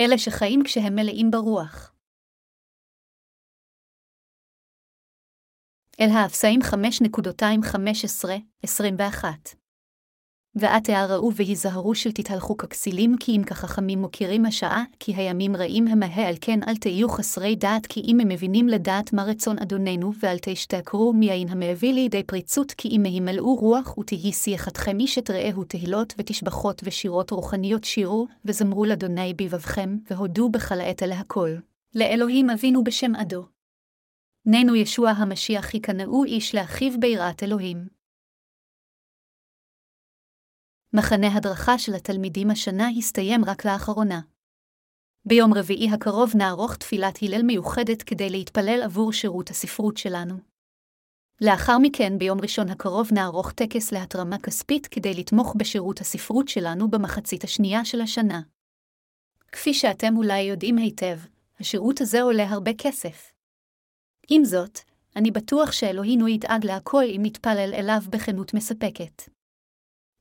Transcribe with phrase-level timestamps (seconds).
[0.00, 1.92] אלה שחיים כשהם מלאים ברוח.
[6.00, 9.24] אל האפסאים 5.215-21
[10.56, 16.14] ועתה הראו והיזהרו של תתהלכו ככסילים, כי אם כחכמים מוכירים השעה, כי הימים רעים המה
[16.14, 20.36] על כן אל תהיו חסרי דעת, כי אם הם מבינים לדעת מה רצון אדוננו, ואל
[20.42, 26.14] תשתכרו מיין המביא לידי פריצות, כי אם ימלאו רוח, ותהי שיחתכם איש את רעהו תהילות
[26.18, 31.50] ותשבחות ושירות רוחניות שירו, וזמרו לאדוני בבבכם, והודו בכל העת להכל.
[31.94, 33.46] לאלוהים אבינו בשם עדו.
[34.46, 37.95] ננו ישוע המשיח יקנאו איש לאחיו ביראת אלוהים.
[40.96, 44.20] מחנה הדרכה של התלמידים השנה הסתיים רק לאחרונה.
[45.24, 50.34] ביום רביעי הקרוב נערוך תפילת הלל מיוחדת כדי להתפלל עבור שירות הספרות שלנו.
[51.40, 57.44] לאחר מכן, ביום ראשון הקרוב נערוך טקס להתרמה כספית כדי לתמוך בשירות הספרות שלנו במחצית
[57.44, 58.40] השנייה של השנה.
[59.52, 61.18] כפי שאתם אולי יודעים היטב,
[61.60, 63.32] השירות הזה עולה הרבה כסף.
[64.28, 64.78] עם זאת,
[65.16, 69.35] אני בטוח שאלוהינו ידאג להכל אם נתפלל אליו בכנות מספקת.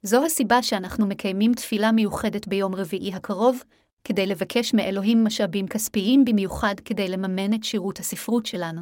[0.05, 3.63] זו הסיבה שאנחנו מקיימים תפילה מיוחדת ביום רביעי הקרוב,
[4.03, 8.81] כדי לבקש מאלוהים משאבים כספיים במיוחד כדי לממן את שירות הספרות שלנו.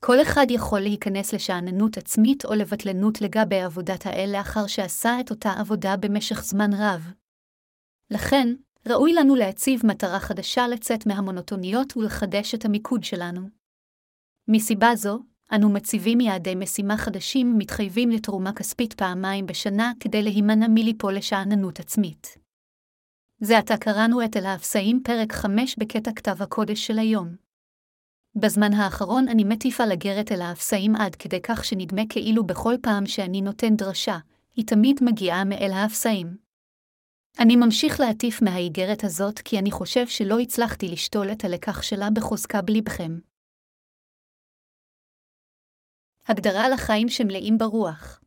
[0.00, 5.52] כל אחד יכול להיכנס לשאננות עצמית או לבטלנות לגבי עבודת האל לאחר שעשה את אותה
[5.58, 7.12] עבודה במשך זמן רב.
[8.10, 8.48] לכן,
[8.88, 13.40] ראוי לנו להציב מטרה חדשה לצאת מהמונוטוניות ולחדש את המיקוד שלנו.
[14.48, 15.18] מסיבה זו,
[15.54, 22.38] אנו מציבים יעדי משימה חדשים ומתחייבים לתרומה כספית פעמיים בשנה כדי להימנע מליפול לשאננות עצמית.
[23.40, 27.36] זה עתה קראנו את אל האפסאים פרק 5 בקטע כתב הקודש של היום.
[28.36, 33.40] בזמן האחרון אני מטיפה לגרת אל האפסאים עד כדי כך שנדמה כאילו בכל פעם שאני
[33.40, 34.18] נותן דרשה,
[34.56, 36.36] היא תמיד מגיעה מאל האפסאים.
[37.38, 42.62] אני ממשיך להטיף מהאיגרת הזאת כי אני חושב שלא הצלחתי לשתול את הלקח שלה בחוזקה
[42.62, 43.18] בלבכם.
[46.28, 48.20] הגדרה לחיים שמלאים ברוח.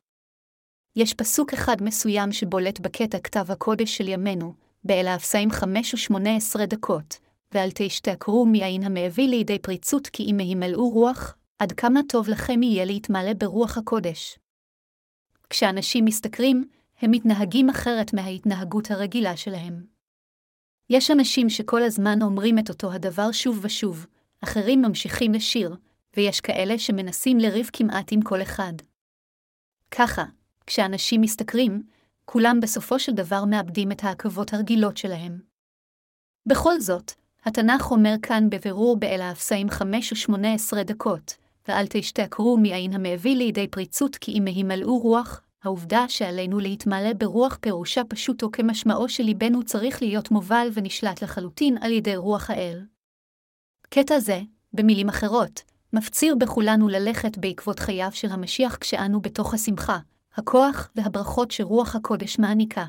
[0.95, 6.65] יש פסוק אחד מסוים שבולט בקטע כתב הקודש של ימינו, באל האפסאים חמש ושמונה עשרה
[6.65, 7.19] דקות,
[7.51, 12.85] ואל תשתכרו מיין המביא לידי פריצות כי אם ימלאו רוח, עד כמה טוב לכם יהיה
[12.85, 14.39] להתמלא ברוח הקודש.
[15.49, 16.67] כשאנשים משתכרים,
[17.01, 19.85] הם מתנהגים אחרת מההתנהגות הרגילה שלהם.
[20.89, 24.05] יש אנשים שכל הזמן אומרים את אותו הדבר שוב ושוב,
[24.43, 25.75] אחרים ממשיכים לשיר,
[26.15, 28.73] ויש כאלה שמנסים לריב כמעט עם כל אחד.
[29.91, 30.23] ככה,
[30.67, 31.83] כשאנשים משתכרים,
[32.25, 35.39] כולם בסופו של דבר מאבדים את העכבות הרגילות שלהם.
[36.45, 37.11] בכל זאת,
[37.45, 41.37] התנ"ך אומר כאן בבירור באל האפסאים 5 ו-18 דקות,
[41.67, 48.01] ואל תשתכרו מעין המביא לידי פריצות כי אם ימלאו רוח, העובדה שעלינו להתמלא ברוח פירושה
[48.03, 52.85] פשוטו כמשמעו שליבנו צריך להיות מובל ונשלט לחלוטין על ידי רוח האל.
[53.89, 54.41] קטע זה,
[54.73, 55.61] במילים אחרות,
[55.93, 59.99] מפציר בכולנו ללכת בעקבות חייו של המשיח כשאנו בתוך השמחה,
[60.33, 62.85] הכוח והברכות שרוח הקודש מעניקה.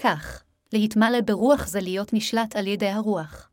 [0.00, 3.50] כך, להתמלא ברוח זה להיות נשלט על ידי הרוח.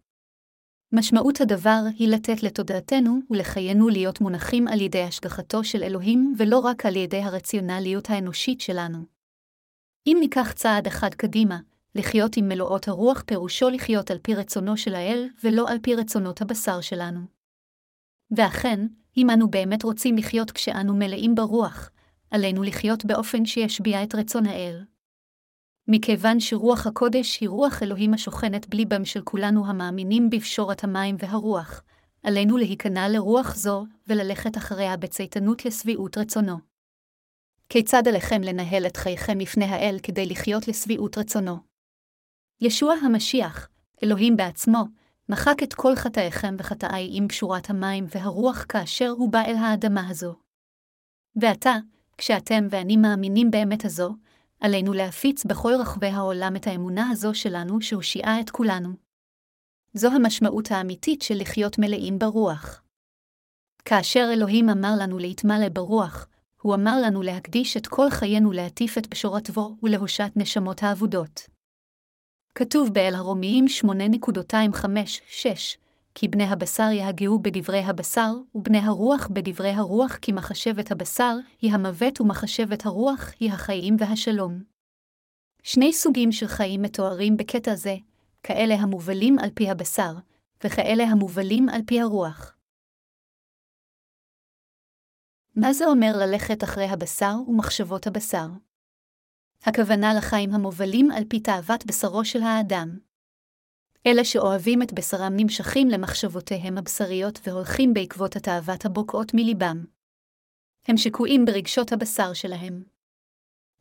[0.92, 6.86] משמעות הדבר היא לתת לתודעתנו ולחיינו להיות מונחים על ידי השגחתו של אלוהים ולא רק
[6.86, 9.06] על ידי הרציונליות האנושית שלנו.
[10.08, 11.60] אם ניקח צעד אחד קדימה,
[11.96, 16.42] לחיות עם מלואות הרוח פירושו לחיות על פי רצונו של האל ולא על פי רצונות
[16.42, 17.33] הבשר שלנו.
[18.32, 21.90] ואכן, אם אנו באמת רוצים לחיות כשאנו מלאים ברוח,
[22.32, 24.84] עלינו לחיות באופן שישביע את רצון האל.
[25.88, 31.84] מכיוון שרוח הקודש היא רוח אלוהים השוכנת בליבם של כולנו המאמינים בפשורת המים והרוח,
[32.24, 36.58] עלינו להיכנע לרוח זו וללכת אחריה בצייתנות לשביעות רצונו.
[37.70, 41.58] כיצד עליכם לנהל את חייכם לפני האל כדי לחיות לשביעות רצונו?
[42.62, 43.68] ישוע המשיח,
[44.04, 44.84] אלוהים בעצמו,
[45.34, 50.36] מחק את כל חטאיכם וחטאי עם פשורת המים והרוח כאשר הוא בא אל האדמה הזו.
[51.36, 51.74] ועתה,
[52.18, 54.16] כשאתם ואני מאמינים באמת הזו,
[54.60, 58.90] עלינו להפיץ בכל רחבי העולם את האמונה הזו שלנו שהושיעה את כולנו.
[59.94, 62.82] זו המשמעות האמיתית של לחיות מלאים ברוח.
[63.86, 66.28] כאשר אלוהים אמר לנו להתמלא ברוח,
[66.62, 71.53] הוא אמר לנו להקדיש את כל חיינו להטיף את בשורתו ולהושת נשמות האבודות.
[72.56, 75.48] כתוב באל הרומיים 8.25-6,
[76.16, 82.22] כי בני הבשר יהגעו בדברי הבשר, ובני הרוח בדברי הרוח, כי מחשבת הבשר היא המוות
[82.22, 84.64] ומחשבת הרוח היא החיים והשלום.
[85.64, 87.96] שני סוגים של חיים מתוארים בקטע זה,
[88.44, 90.14] כאלה המובלים על פי הבשר,
[90.64, 92.56] וכאלה המובלים על פי הרוח.
[95.56, 98.48] מה זה אומר ללכת אחרי הבשר ומחשבות הבשר?
[99.66, 103.00] הכוונה לחיים המובלים על פי תאוות בשרו של האדם.
[104.08, 109.86] אלה שאוהבים את בשרם נמשכים למחשבותיהם הבשריות והולכים בעקבות התאוות הבוקעות מליבם.
[110.88, 112.84] הם שקועים ברגשות הבשר שלהם.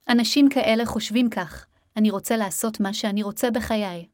[0.09, 4.09] אנשים כאלה חושבים כך, אני רוצה לעשות מה שאני רוצה בחיי.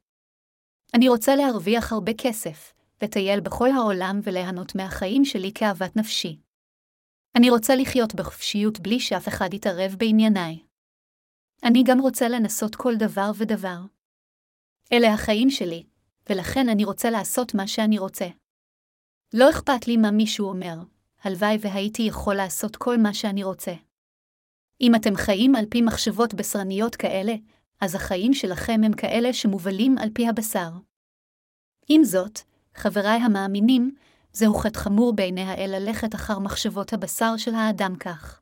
[0.95, 2.73] אני רוצה להרוויח הרבה כסף,
[3.03, 6.39] לטייל בכל העולם וליהנות מהחיים שלי כאוות נפשי.
[7.37, 10.68] אני רוצה לחיות בחופשיות בלי שאף אחד יתערב בענייניי.
[11.65, 13.79] אני גם רוצה לנסות כל דבר ודבר.
[14.93, 15.87] אלה החיים שלי,
[16.31, 18.27] ולכן אני רוצה לעשות מה שאני רוצה.
[19.35, 20.75] לא אכפת לי מה מישהו אומר,
[21.23, 23.73] הלוואי והייתי יכול לעשות כל מה שאני רוצה.
[24.81, 27.35] אם אתם חיים על פי מחשבות בשרניות כאלה,
[27.81, 30.71] אז החיים שלכם הם כאלה שמובלים על פי הבשר.
[31.89, 32.41] עם זאת,
[32.75, 33.95] חבריי המאמינים,
[34.33, 38.41] זהו חטא חמור בעיני האל ללכת אחר מחשבות הבשר של האדם כך.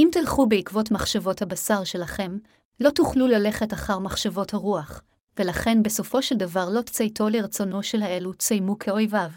[0.00, 2.38] אם תלכו בעקבות מחשבות הבשר שלכם,
[2.80, 5.02] לא תוכלו ללכת אחר מחשבות הרוח,
[5.38, 9.30] ולכן בסופו של דבר לא תצייתו לרצונו של האל ותסיימו כאויביו.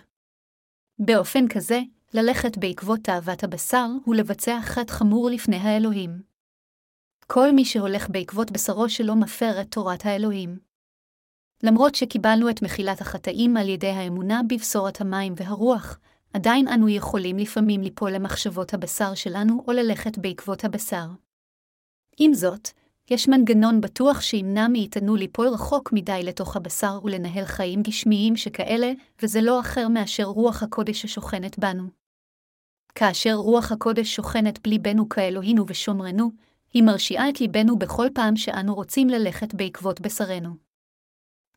[1.00, 1.82] באופן כזה,
[2.14, 6.22] ללכת בעקבות תאוות הבשר הוא לבצע חטא חמור לפני האלוהים.
[7.28, 10.60] כל מי שהולך בעקבות בשרו שלו מפר את תורת האלוהים.
[11.64, 16.00] למרות שקיבלנו את מחילת החטאים על ידי האמונה בבשורת המים והרוח,
[16.34, 21.08] עדיין אנו יכולים לפעמים ליפול למחשבות הבשר שלנו או ללכת בעקבות הבשר.
[22.18, 22.70] עם זאת,
[23.10, 28.92] יש מנגנון בטוח שימנע מאיתנו ליפול רחוק מדי לתוך הבשר ולנהל חיים גשמיים שכאלה,
[29.22, 31.84] וזה לא אחר מאשר רוח הקודש השוכנת בנו.
[32.96, 36.32] כאשר רוח הקודש שוכנת בליבנו כאלוהינו ושומרנו,
[36.74, 40.56] היא מרשיעה את ליבנו בכל פעם שאנו רוצים ללכת בעקבות בשרנו.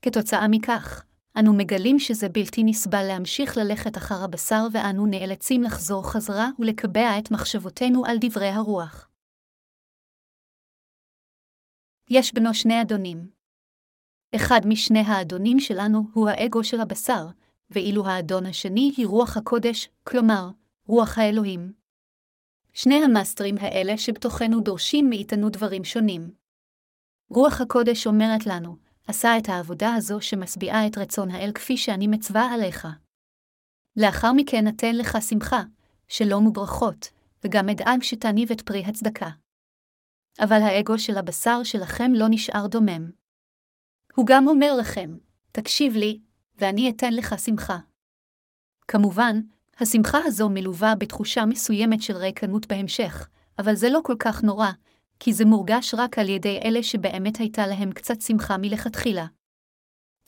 [0.02, 1.04] כתוצאה מכך,
[1.38, 7.30] אנו מגלים שזה בלתי נסבל להמשיך ללכת אחר הבשר ואנו נאלצים לחזור חזרה ולקבע את
[7.30, 9.08] מחשבותינו על דברי הרוח.
[12.10, 13.30] יש בנו שני אדונים.
[14.36, 17.26] אחד משני האדונים שלנו הוא האגו של הבשר,
[17.70, 20.50] ואילו האדון השני היא רוח הקודש, כלומר,
[20.86, 21.72] רוח האלוהים.
[22.72, 26.30] שני המאסטרים האלה שבתוכנו דורשים מאיתנו דברים שונים.
[27.30, 32.54] רוח הקודש אומרת לנו, עשה את העבודה הזו שמשביעה את רצון האל כפי שאני מצווה
[32.54, 32.86] עליך.
[33.96, 35.62] לאחר מכן אתן לך שמחה,
[36.08, 37.08] שלום וברכות,
[37.44, 39.28] וגם אדאג שתניב את פרי הצדקה.
[40.40, 43.10] אבל האגו של הבשר שלכם לא נשאר דומם.
[44.14, 45.16] הוא גם אומר לכם,
[45.52, 46.20] תקשיב לי,
[46.58, 47.78] ואני אתן לך שמחה.
[48.88, 49.40] כמובן,
[49.80, 54.70] השמחה הזו מלווה בתחושה מסוימת של ריקנות בהמשך, אבל זה לא כל כך נורא,
[55.20, 59.26] כי זה מורגש רק על ידי אלה שבאמת הייתה להם קצת שמחה מלכתחילה.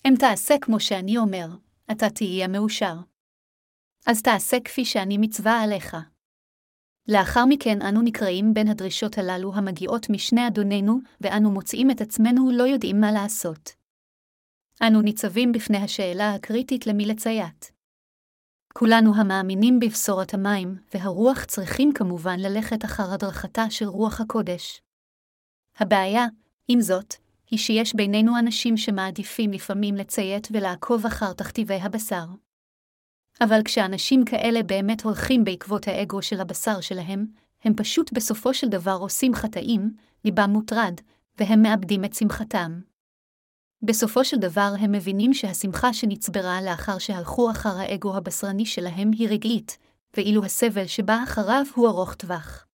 [0.08, 1.46] אם תעשה כמו שאני אומר,
[1.90, 2.94] אתה תהיה מאושר.
[4.06, 5.96] אז תעשה כפי שאני מצווה עליך.
[7.08, 12.62] לאחר מכן אנו נקראים בין הדרישות הללו המגיעות משני אדוננו, ואנו מוצאים את עצמנו לא
[12.62, 13.70] יודעים מה לעשות.
[14.82, 17.77] אנו ניצבים בפני השאלה הקריטית למי לציית.
[18.78, 24.82] כולנו המאמינים בבשורת המים והרוח צריכים כמובן ללכת אחר הדרכתה של רוח הקודש.
[25.78, 26.26] הבעיה,
[26.68, 27.14] עם זאת,
[27.50, 32.24] היא שיש בינינו אנשים שמעדיפים לפעמים לציית ולעקוב אחר תכתיבי הבשר.
[33.40, 37.26] אבל כשאנשים כאלה באמת הולכים בעקבות האגו של הבשר שלהם,
[37.64, 39.90] הם פשוט בסופו של דבר עושים חטאים,
[40.24, 41.00] ליבם מוטרד,
[41.38, 42.80] והם מאבדים את שמחתם.
[43.82, 49.78] בסופו של דבר הם מבינים שהשמחה שנצברה לאחר שהלכו אחר האגו הבשרני שלהם היא רגעית,
[50.16, 52.66] ואילו הסבל שבא אחריו הוא ארוך טווח.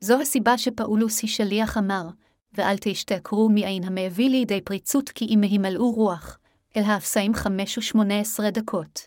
[0.00, 2.08] זו הסיבה שפאולוס היא שליח אמר,
[2.52, 6.38] ואל תשתכרו מעין המביא לידי פריצות כי אם הימלאו רוח,
[6.76, 9.06] אל האפסאים חמש ושמונה עשרה דקות.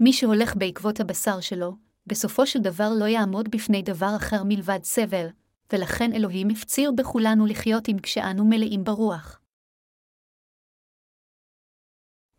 [0.00, 5.26] מי שהולך בעקבות הבשר שלו, בסופו של דבר לא יעמוד בפני דבר אחר מלבד סבל,
[5.72, 9.40] ולכן אלוהים הפציר בכולנו לחיות עם כשאנו מלאים ברוח.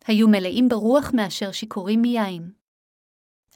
[0.08, 2.52] היו מלאים ברוח מאשר שיכורים מיין.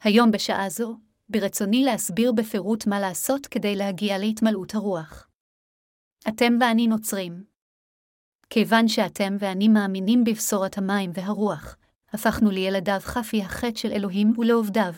[0.03, 0.97] היום בשעה זו,
[1.29, 5.29] ברצוני להסביר בפירוט מה לעשות כדי להגיע להתמלאות הרוח.
[6.29, 7.45] אתם ואני נוצרים.
[8.51, 11.77] כיוון שאתם ואני מאמינים בבשורת המים והרוח,
[12.13, 14.93] הפכנו לילדיו חפי החטא של אלוהים ולעובדיו.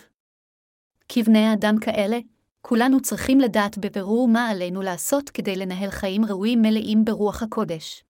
[1.09, 2.19] כבני אדם כאלה,
[2.61, 8.05] כולנו צריכים לדעת בבירור מה עלינו לעשות כדי לנהל חיים ראויים מלאים ברוח הקודש.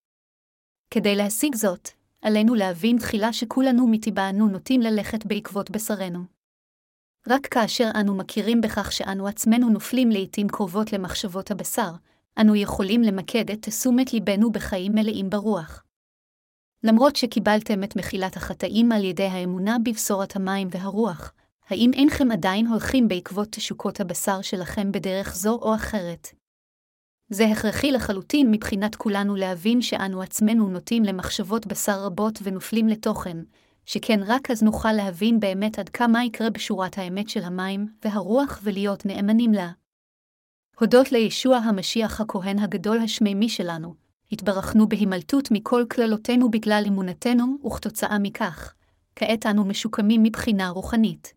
[0.90, 1.88] כדי להשיג זאת,
[2.24, 6.24] עלינו להבין תחילה שכולנו מטבענו נוטים ללכת בעקבות בשרנו.
[7.28, 11.90] רק כאשר אנו מכירים בכך שאנו עצמנו נופלים לעתים קרובות למחשבות הבשר,
[12.40, 15.84] אנו יכולים למקד את תשומת ליבנו בחיים מלאים ברוח.
[16.82, 21.32] למרות שקיבלתם את מחילת החטאים על ידי האמונה בבשורת המים והרוח,
[21.68, 26.28] האם אינכם עדיין הולכים בעקבות תשוקות הבשר שלכם בדרך זו או אחרת?
[27.28, 33.36] זה הכרחי לחלוטין מבחינת כולנו להבין שאנו עצמנו נוטים למחשבות בשר רבות ונופלים לתוכן,
[33.86, 39.06] שכן רק אז נוכל להבין באמת עד כמה יקרה בשורת האמת של המים והרוח ולהיות
[39.06, 39.70] נאמנים לה.
[40.80, 43.94] הודות לישוע המשיח הכהן הגדול השמימי שלנו,
[44.32, 48.74] התברכנו בהימלטות מכל קללותינו בגלל אמונתנו, וכתוצאה מכך,
[49.16, 51.34] כעת אנו משוקמים מבחינה רוחנית.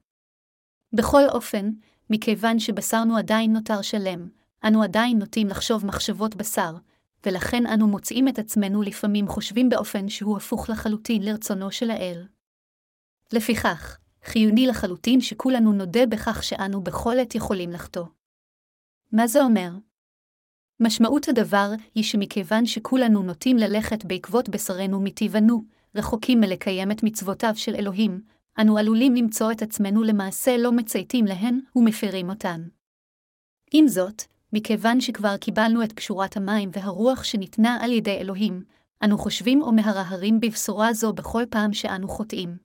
[0.94, 1.72] בכל אופן,
[2.10, 4.27] מכיוון שבשרנו עדיין נותר שלם,
[4.64, 6.76] אנו עדיין נוטים לחשוב מחשבות בשר,
[7.26, 12.28] ולכן אנו מוצאים את עצמנו לפעמים חושבים באופן שהוא הפוך לחלוטין לרצונו של האל.
[13.34, 18.06] לפיכך, חיוני לחלוטין שכולנו נודה בכך שאנו בכל עת יכולים לחטוא.
[19.12, 19.72] מה זה אומר?
[20.80, 25.64] משמעות הדבר היא שמכיוון שכולנו נוטים ללכת בעקבות בשרנו מטבענו,
[25.96, 28.22] רחוקים מלקיים את מצוותיו של אלוהים,
[28.62, 32.68] אנו עלולים למצוא את עצמנו למעשה לא מצייתים להן ומפרים אותן.
[33.72, 34.22] עם זאת,
[34.54, 38.63] מכיוון שכבר קיבלנו את קשורת המים והרוח שניתנה על ידי אלוהים,
[39.04, 42.58] אנו חושבים או מהרהרים בבשורה זו בכל פעם שאנו חוטאים.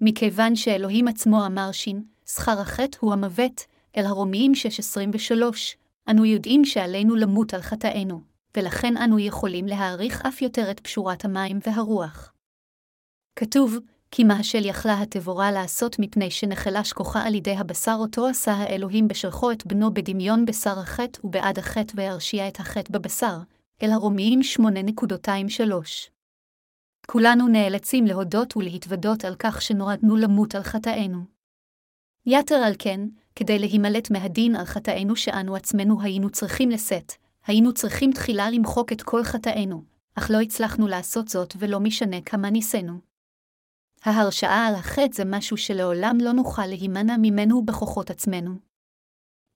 [0.00, 3.66] מכיוון שאלוהים עצמו אמר שין, שכר החטא הוא המוות,
[3.96, 5.42] אל הרומיים 6.23,
[6.10, 8.20] אנו יודעים שעלינו למות על חטאינו,
[8.56, 12.32] ולכן אנו יכולים להעריך אף יותר את פשורת המים והרוח.
[13.36, 13.78] כתוב,
[14.10, 19.08] כי מה של יכלה התבורה לעשות מפני שנחלש כוחה על ידי הבשר אותו עשה האלוהים
[19.08, 23.38] בשלחו את בנו בדמיון בשר החטא ובעד החטא והרשיע את החטא בבשר,
[23.82, 26.10] אל הרומיים 8.23.
[27.06, 31.18] כולנו נאלצים להודות ולהתוודות על כך שנורדנו למות על חטאינו.
[32.26, 33.00] יתר על כן,
[33.34, 37.12] כדי להימלט מהדין על חטאינו שאנו עצמנו היינו צריכים לשאת,
[37.46, 39.82] היינו צריכים תחילה למחוק את כל חטאינו,
[40.14, 43.09] אך לא הצלחנו לעשות זאת ולא משנה כמה ניסינו.
[44.04, 48.54] ההרשעה על החטא זה משהו שלעולם לא נוכל להימנע ממנו בכוחות עצמנו.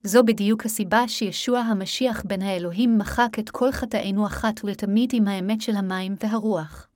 [0.03, 5.61] זו בדיוק הסיבה שישוע המשיח בן האלוהים מחק את כל חטאינו אחת ולתמיד עם האמת
[5.61, 6.89] של המים והרוח.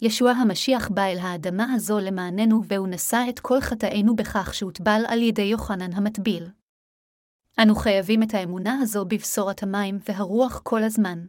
[0.00, 5.22] ישוע המשיח בא אל האדמה הזו למעננו והוא נשא את כל חטאינו בכך שהוטבל על
[5.22, 6.48] ידי יוחנן המטביל.
[7.62, 11.26] אנו חייבים את האמונה הזו בבשורת המים והרוח כל הזמן.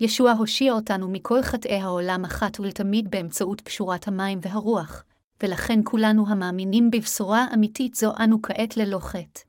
[0.00, 5.04] ישוע הושיע אותנו מכל חטאי העולם אחת ולתמיד באמצעות פשורת המים והרוח,
[5.42, 9.40] ולכן כולנו המאמינים בבשורה אמיתית זו אנו כעת ללא חטא.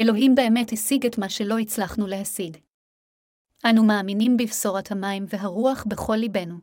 [0.00, 2.56] אלוהים באמת השיג את מה שלא הצלחנו להשיג.
[3.70, 6.58] אנו מאמינים בבשורת המים והרוח בכל ליבנו.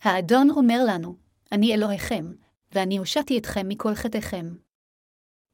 [0.00, 1.16] האדון אומר לנו,
[1.52, 2.32] אני אלוהיכם,
[2.72, 4.54] ואני הושעתי אתכם מכל חטאיכם.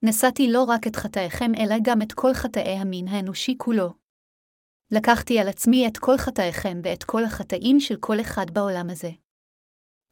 [0.02, 4.05] נשאתי לא רק את חטאיכם, אלא גם את כל חטאי המין האנושי כולו.
[4.90, 9.10] לקחתי על עצמי את כל חטאיכם ואת כל החטאים של כל אחד בעולם הזה.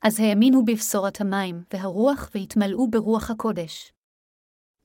[0.02, 3.92] אז האמינו בבשורת המים והרוח והתמלאו ברוח הקודש.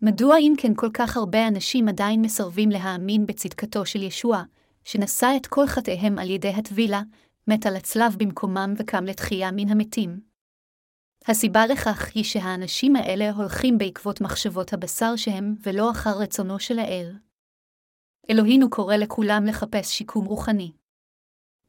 [0.01, 4.43] מדוע אם כן כל כך הרבה אנשים עדיין מסרבים להאמין בצדקתו של ישוע,
[4.84, 7.01] שנשא את כל חטאיהם על ידי הטבילה,
[7.48, 10.19] מת על הצלב במקומם וקם לתחייה מן המתים?
[11.27, 17.15] הסיבה לכך היא שהאנשים האלה הולכים בעקבות מחשבות הבשר שהם, ולא אחר רצונו של האל.
[18.29, 20.71] אלוהינו קורא לכולם לחפש שיקום רוחני.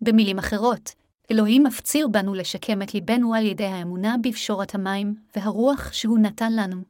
[0.00, 0.94] במילים אחרות,
[1.30, 6.82] אלוהים מפציר בנו לשקם את ליבנו על ידי האמונה בפשורת המים והרוח שהוא נתן לנו.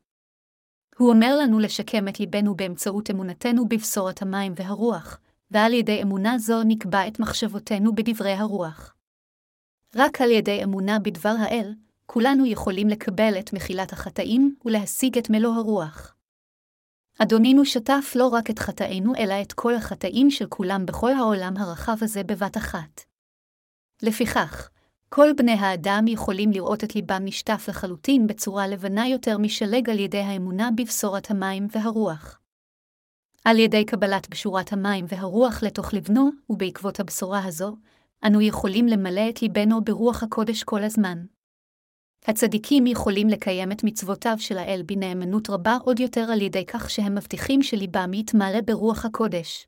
[0.98, 6.62] הוא אומר לנו לשקם את ליבנו באמצעות אמונתנו בבשורת המים והרוח, ועל ידי אמונה זו
[6.64, 8.94] נקבע את מחשבותינו בדברי הרוח.
[9.96, 11.74] רק על ידי אמונה בדבר האל,
[12.06, 16.14] כולנו יכולים לקבל את מחילת החטאים ולהשיג את מלוא הרוח.
[17.22, 21.96] אדונינו שטף לא רק את חטאינו, אלא את כל החטאים של כולם בכל העולם הרחב
[22.00, 23.00] הזה בבת אחת.
[24.02, 24.70] לפיכך,
[25.08, 30.18] כל בני האדם יכולים לראות את ליבם נשטף לחלוטין בצורה לבנה יותר משלג על ידי
[30.18, 32.40] האמונה בבשורת המים והרוח.
[33.44, 37.76] על ידי קבלת בשורת המים והרוח לתוך לבנו, ובעקבות הבשורה הזו,
[38.26, 41.18] אנו יכולים למלא את ליבנו ברוח הקודש כל הזמן.
[42.26, 47.14] הצדיקים יכולים לקיים את מצוותיו של האל בנאמנות רבה עוד יותר על ידי כך שהם
[47.14, 49.66] מבטיחים שליבם יתמלא ברוח הקודש.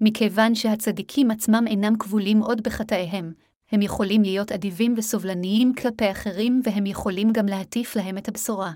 [0.00, 3.32] מכיוון שהצדיקים עצמם אינם כבולים עוד בחטאיהם,
[3.72, 8.72] הם יכולים להיות אדיבים וסובלניים כלפי אחרים והם יכולים גם להטיף להם את הבשורה.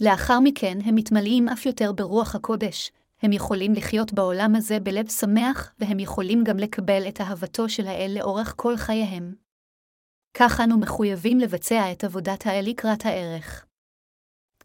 [0.00, 5.72] לאחר מכן הם מתמלאים אף יותר ברוח הקודש, הם יכולים לחיות בעולם הזה בלב שמח,
[5.78, 9.41] והם יכולים גם לקבל את אהבתו של האל לאורך כל חייהם.
[10.34, 13.66] כך אנו מחויבים לבצע את עבודת האל לקראת הערך.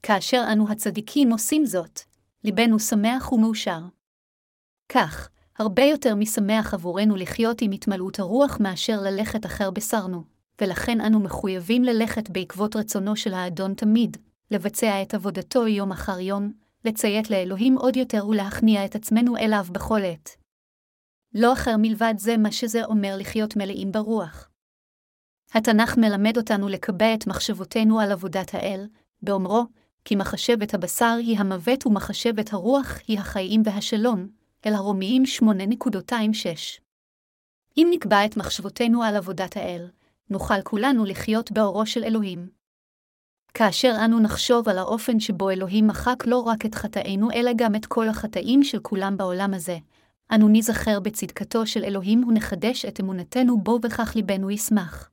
[0.03, 1.99] כאשר אנו הצדיקים עושים זאת,
[2.43, 3.79] ליבנו שמח ומאושר.
[4.89, 10.23] כך, הרבה יותר משמח עבורנו לחיות עם התמלאות הרוח מאשר ללכת אחר בשרנו,
[10.61, 14.17] ולכן אנו מחויבים ללכת בעקבות רצונו של האדון תמיד,
[14.51, 16.51] לבצע את עבודתו יום אחר יום,
[16.85, 20.29] לציית לאלוהים עוד יותר ולהכניע את עצמנו אליו בכל עת.
[21.33, 24.49] לא אחר מלבד זה מה שזה אומר לחיות מלאים ברוח.
[25.53, 28.87] התנ"ך מלמד אותנו לקבע את מחשבותינו על עבודת האל,
[29.21, 29.65] באומרו,
[30.05, 34.27] כי מחשבת הבשר היא המוות ומחשבת הרוח היא החיים והשלום,
[34.65, 36.81] אל הרומיים 8.26.
[37.77, 39.87] אם נקבע את מחשבותינו על עבודת האל,
[40.29, 42.49] נוכל כולנו לחיות באורו של אלוהים.
[43.53, 47.85] כאשר אנו נחשוב על האופן שבו אלוהים מחק לא רק את חטאינו, אלא גם את
[47.85, 49.77] כל החטאים של כולם בעולם הזה,
[50.35, 55.09] אנו ניזכר בצדקתו של אלוהים ונחדש את אמונתנו בו וכך ליבנו ישמח.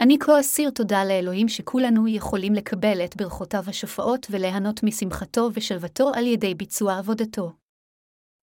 [0.00, 6.26] אני כה אסיר תודה לאלוהים שכולנו יכולים לקבל את ברכותיו השופעות וליהנות משמחתו ושלוותו על
[6.26, 7.52] ידי ביצוע עבודתו.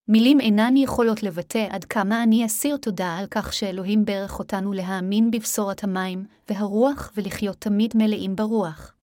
[0.08, 5.32] מילים אינן יכולות לבטא עד כמה אני אסיר תודה על כך שאלוהים ברך אותנו להאמין
[5.32, 8.96] בבשורת המים והרוח ולחיות תמיד מלאים ברוח.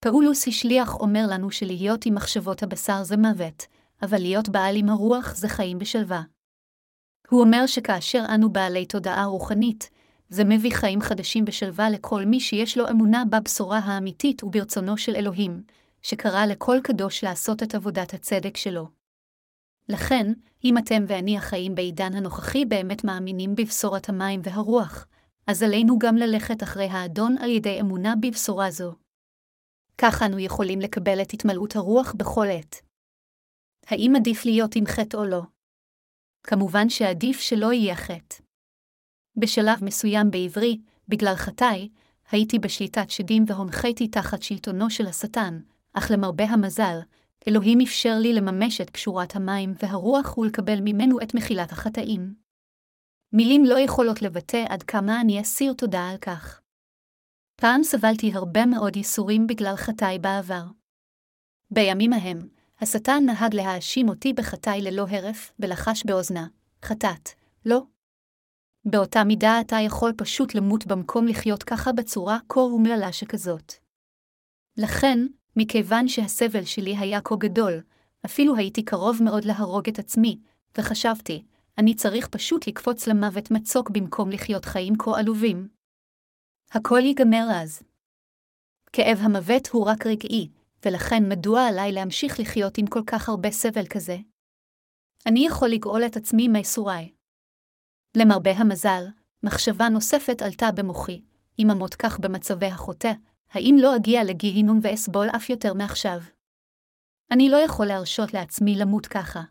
[0.00, 3.66] פאולוס השליח אומר לנו שלהיות עם מחשבות הבשר זה מוות,
[4.02, 6.22] אבל להיות בעל עם הרוח זה חיים בשלווה.
[7.30, 9.90] הוא אומר שכאשר אנו בעלי תודעה רוחנית,
[10.32, 15.62] זה מביא חיים חדשים בשלווה לכל מי שיש לו אמונה בבשורה האמיתית וברצונו של אלוהים,
[16.02, 18.88] שקרא לכל קדוש לעשות את עבודת הצדק שלו.
[19.88, 20.32] לכן,
[20.64, 25.06] אם אתם ואני החיים בעידן הנוכחי באמת מאמינים בבשורת המים והרוח,
[25.46, 28.94] אז עלינו גם ללכת אחרי האדון על ידי אמונה בבשורה זו.
[29.98, 32.76] כך אנו יכולים לקבל את התמלאות הרוח בכל עת.
[33.86, 35.42] האם עדיף להיות עם חטא או לא?
[36.42, 38.41] כמובן שעדיף שלא יהיה חטא.
[39.36, 41.88] בשלב מסוים בעברי, בגלל חטאי,
[42.30, 45.60] הייתי בשליטת שדים והונחיתי תחת שלטונו של השטן,
[45.92, 46.98] אך למרבה המזל,
[47.48, 52.34] אלוהים אפשר לי לממש את קשורת המים והרוח ולקבל ממנו את מחילת החטאים.
[53.32, 56.60] מילים לא יכולות לבטא עד כמה אני אסיר תודה על כך.
[57.56, 60.64] פעם סבלתי הרבה מאוד ייסורים בגלל חטאי בעבר.
[61.70, 62.38] בימים ההם,
[62.80, 66.46] השטן נהג להאשים אותי בחטאי ללא הרף, ולחש באוזנה,
[66.84, 67.28] חטאת,
[67.66, 67.82] לא?
[68.84, 73.72] באותה מידה אתה יכול פשוט למות במקום לחיות ככה בצורה כה אומללה שכזאת.
[74.76, 75.18] לכן,
[75.56, 77.82] מכיוון שהסבל שלי היה כה גדול,
[78.24, 80.38] אפילו הייתי קרוב מאוד להרוג את עצמי,
[80.78, 81.44] וחשבתי,
[81.78, 85.68] אני צריך פשוט לקפוץ למוות מצוק במקום לחיות חיים כה עלובים.
[86.72, 87.82] הכל ייגמר אז.
[88.92, 90.48] כאב המוות הוא רק רגעי,
[90.84, 94.16] ולכן מדוע עליי להמשיך לחיות עם כל כך הרבה סבל כזה?
[95.26, 97.21] אני יכול לגאול את עצמי מייסוריי.
[98.16, 99.04] למרבה המזל,
[99.42, 101.22] מחשבה נוספת עלתה במוחי,
[101.58, 103.12] אם אמות כך במצבי החוטא,
[103.50, 106.18] האם לא אגיע לגיהינום ואסבול אף יותר מעכשיו?
[107.30, 109.42] אני לא יכול להרשות לעצמי למות ככה.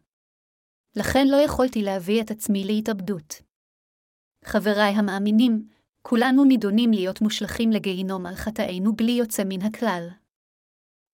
[0.96, 3.42] לכן לא יכולתי להביא את עצמי להתאבדות.
[4.46, 5.68] חבריי המאמינים,
[6.02, 10.08] כולנו נידונים להיות מושלכים לגיהינום על חטאינו בלי יוצא מן הכלל.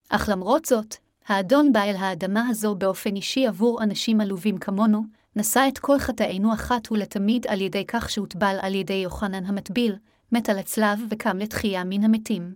[0.10, 5.04] אך למרות זאת, האדון בא אל האדמה הזו באופן אישי עבור אנשים עלובים כמונו,
[5.38, 9.96] נשא את כל חטאינו אחת ולתמיד על ידי כך שהוטבל על ידי יוחנן המטביל,
[10.32, 12.56] מת על הצלב וקם לתחייה מן המתים.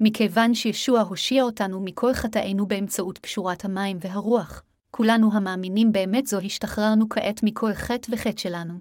[0.00, 7.08] מכיוון שישוע הושיע אותנו מכל חטאינו באמצעות פשורת המים והרוח, כולנו המאמינים באמת זו השתחררנו
[7.08, 8.74] כעת מכל חטא וחטא שלנו.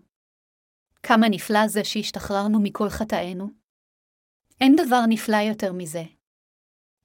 [1.04, 3.50] כמה נפלא זה שהשתחררנו מכל חטאינו?
[4.62, 6.04] אין דבר נפלא יותר מזה.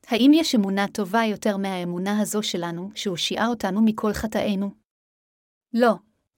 [0.07, 4.86] האם יש אמונה טובה יותר מהאמונה הזו שלנו, שהושיעה אותנו מכל חטאינו?
[5.79, 5.95] לא,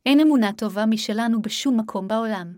[0.07, 2.57] אין אמונה טובה משלנו בשום מקום בעולם.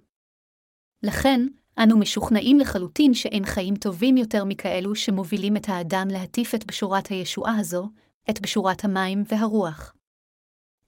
[1.02, 1.40] לכן,
[1.78, 7.56] אנו משוכנעים לחלוטין שאין חיים טובים יותר מכאלו שמובילים את האדם להטיף את בשורת הישועה
[7.58, 7.88] הזו,
[8.30, 9.94] את בשורת המים והרוח.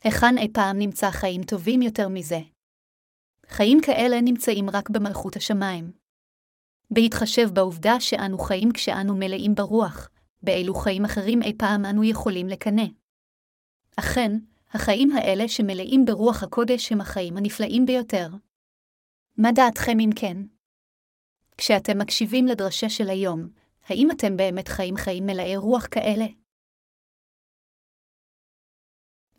[0.04, 2.40] היכן אי פעם נמצא חיים טובים יותר מזה?
[3.46, 5.92] חיים כאלה נמצאים רק במלכות השמיים.
[6.90, 10.08] בהתחשב בעובדה שאנו חיים כשאנו מלאים ברוח,
[10.42, 12.86] באילו חיים אחרים אי פעם אנו יכולים לקנא.
[13.96, 14.32] אכן,
[14.74, 18.28] החיים האלה שמלאים ברוח הקודש הם החיים הנפלאים ביותר.
[19.38, 20.36] מה דעתכם אם כן?
[21.58, 23.48] כשאתם מקשיבים לדרשה של היום,
[23.88, 26.24] האם אתם באמת חיים חיים מלאי רוח כאלה?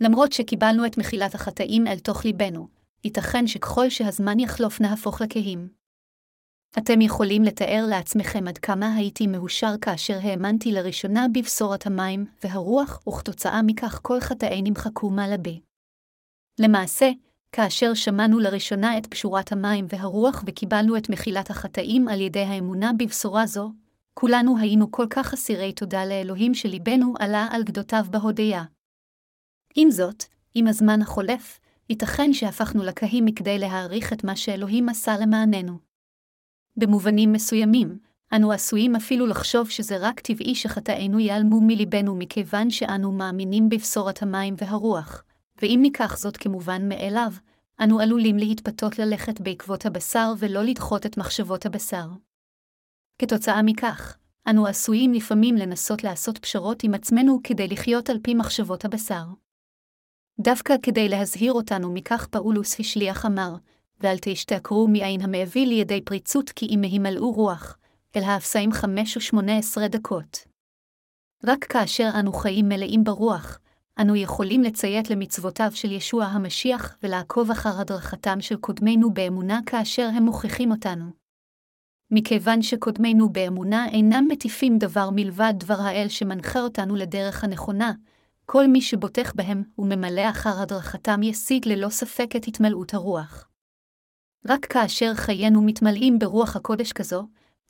[0.02, 2.68] למרות שקיבלנו את מחילת החטאים אל תוך ליבנו,
[3.04, 5.83] ייתכן שככל שהזמן יחלוף נהפוך לכהים.
[6.78, 13.62] אתם יכולים לתאר לעצמכם עד כמה הייתי מאושר כאשר האמנתי לראשונה בבשורת המים והרוח, וכתוצאה
[13.62, 15.62] מכך כל חטאי נמחקו מעלבי.
[16.60, 17.10] למעשה,
[17.52, 23.46] כאשר שמענו לראשונה את פשורת המים והרוח וקיבלנו את מחילת החטאים על ידי האמונה בבשורה
[23.46, 23.72] זו,
[24.14, 28.64] כולנו היינו כל כך אסירי תודה לאלוהים שליבנו עלה על גדותיו בהודיה.
[29.76, 30.24] עם זאת,
[30.56, 31.60] עם הזמן החולף,
[31.90, 35.93] ייתכן שהפכנו לקהים מכדי להעריך את מה שאלוהים עשה למעננו.
[36.78, 37.98] במובנים מסוימים,
[38.36, 44.56] אנו עשויים אפילו לחשוב שזה רק טבעי שחטאינו ייעלמו מליבנו מכיוון שאנו מאמינים בבשורת המים
[44.58, 45.24] והרוח,
[45.62, 47.32] ואם ניקח זאת כמובן מאליו,
[47.84, 52.08] אנו עלולים להתפתות ללכת בעקבות הבשר ולא לדחות את מחשבות הבשר.
[53.20, 54.18] כתוצאה מכך,
[54.50, 59.24] אנו עשויים לפעמים לנסות לעשות פשרות עם עצמנו כדי לחיות על פי מחשבות הבשר.
[60.40, 63.56] דווקא כדי להזהיר אותנו מכך פאולוס השליח אמר,
[64.02, 67.78] ואל תשתכרו מעין המביא לידי פריצות כי אם הימלאו רוח,
[68.16, 70.46] אל האפסאים חמש ושמונה עשרה דקות.
[71.44, 73.60] רק כאשר אנו חיים מלאים ברוח,
[74.02, 80.24] אנו יכולים לציית למצוותיו של ישוע המשיח ולעקוב אחר הדרכתם של קודמינו באמונה כאשר הם
[80.24, 81.06] מוכיחים אותנו.
[82.12, 87.92] מכיוון שקודמינו באמונה אינם מטיפים דבר מלבד דבר האל שמנחה אותנו לדרך הנכונה,
[88.46, 93.48] כל מי שבוטח בהם וממלא אחר הדרכתם ישיג ללא ספק את התמלאות הרוח.
[94.50, 97.28] רק כאשר חיינו מתמלאים ברוח הקודש כזו,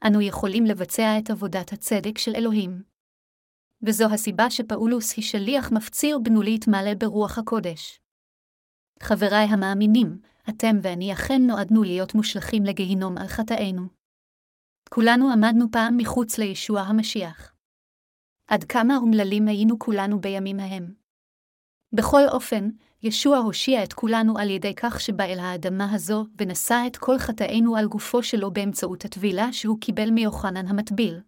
[0.08, 2.84] אנו יכולים לבצע את עבודת הצדק של אלוהים.
[3.82, 8.00] וזו הסיבה שפאולוס היא שליח מפציר בנו להתמלא ברוח הקודש.
[9.04, 13.82] חבריי המאמינים, אתם ואני אכן נועדנו להיות מושלכים לגיהינום על חטאינו.
[14.90, 17.54] כולנו עמדנו פעם מחוץ לישוע המשיח.
[18.48, 20.94] עד כמה אומללים היינו כולנו בימים ההם.
[21.94, 22.70] בכל אופן,
[23.06, 27.76] ישוע הושיע את כולנו על ידי כך שבא אל האדמה הזו ונשא את כל חטאינו
[27.76, 31.20] על גופו שלו באמצעות הטבילה שהוא קיבל מיוחנן המטביל.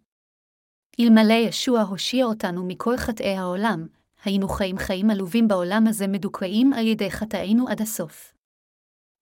[1.00, 3.86] אלמלא ישוע הושיע אותנו מכל חטאי העולם,
[4.24, 8.34] היינו חיים חיים עלובים בעולם הזה מדוכאים על ידי חטאינו עד הסוף.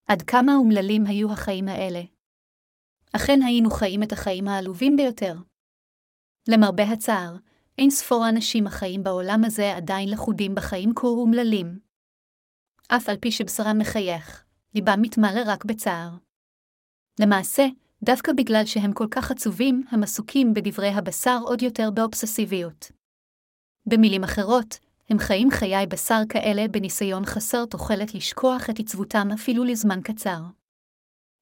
[0.07, 2.01] עד כמה אומללים היו החיים האלה?
[3.15, 5.35] אכן היינו חיים את החיים העלובים ביותר.
[6.47, 7.35] למרבה הצער,
[7.77, 11.84] אין ספור אנשים החיים בעולם הזה עדיין לכודים בחיים כה אומללים.
[12.87, 14.43] אף על פי שבשרם מחייך,
[14.75, 16.09] ליבם מתמלא רק בצער.
[17.19, 17.65] למעשה,
[18.03, 22.91] דווקא בגלל שהם כל כך עצובים, הם עסוקים בדברי הבשר עוד יותר באובססיביות.
[23.85, 30.01] במילים אחרות, הם חיים חיי בשר כאלה בניסיון חסר תוחלת לשכוח את עצבותם אפילו לזמן
[30.03, 30.39] קצר.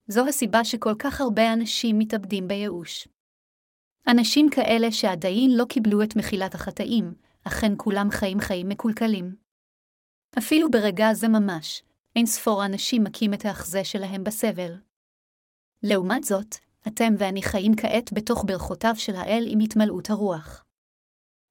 [0.08, 3.08] זו הסיבה שכל כך הרבה אנשים מתאבדים בייאוש.
[4.08, 9.43] אנשים כאלה שעדיין לא קיבלו את מחילת החטאים, אכן כולם חיים חיים מקולקלים.
[10.38, 11.84] אפילו ברגע זה ממש,
[12.15, 14.76] אין ספור אנשים מכים את האחזה שלהם בסבל.
[15.84, 16.56] לעומת זאת,
[16.88, 20.65] אתם ואני חיים כעת בתוך ברכותיו של האל עם התמלאות הרוח.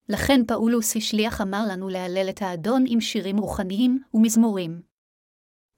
[0.09, 4.83] לכן פאולוס השליח אמר לנו להלל את האדון עם שירים רוחניים ומזמורים.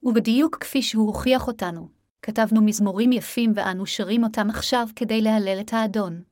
[0.02, 1.88] ובדיוק כפי שהוא הוכיח אותנו,
[2.22, 6.22] כתבנו מזמורים יפים ואנו שרים אותם עכשיו כדי להלל את האדון.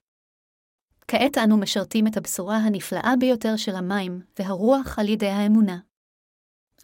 [1.08, 5.78] כעת אנו משרתים את הבשורה הנפלאה ביותר של המים והרוח על ידי האמונה.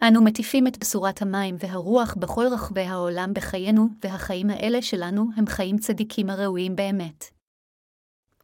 [0.07, 5.77] אנו מטיפים את בשורת המים והרוח בכל רחבי העולם בחיינו, והחיים האלה שלנו הם חיים
[5.77, 7.25] צדיקים הראויים באמת.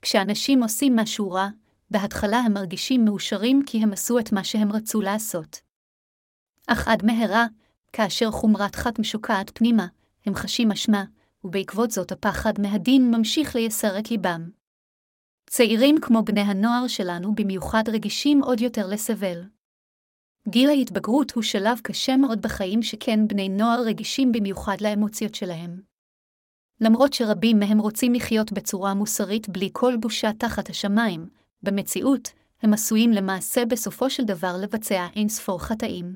[0.01, 1.47] כשאנשים עושים משהו רע,
[1.91, 5.61] בהתחלה הם מרגישים מאושרים כי הם עשו את מה שהם רצו לעשות.
[6.67, 7.45] אך עד מהרה,
[7.93, 9.87] כאשר חומרת חת משוקעת פנימה,
[10.25, 11.03] הם חשים אשמה,
[11.43, 14.49] ובעקבות זאת הפחד מהדין ממשיך לייסר את ליבם.
[15.49, 19.54] צעירים כמו בני הנוער שלנו במיוחד רגישים עוד יותר לסבל.
[20.49, 25.81] גיל ההתבגרות הוא שלב קשה מאוד בחיים שכן בני נוער רגישים במיוחד לאמוציות שלהם.
[26.81, 31.29] למרות שרבים מהם רוצים לחיות בצורה מוסרית בלי כל בושה תחת השמיים,
[31.63, 32.29] במציאות,
[32.61, 36.15] הם עשויים למעשה בסופו של דבר לבצע אין ספור חטאים.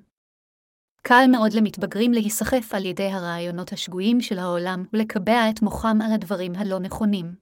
[1.01, 6.55] קל מאוד למתבגרים להיסחף על ידי הרעיונות השגויים של העולם ולקבע את מוחם על הדברים
[6.55, 7.35] הלא נכונים.